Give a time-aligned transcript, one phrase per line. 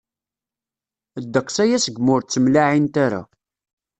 [1.23, 3.21] Ddeqs aya segmi ur ttemlaɛint ara.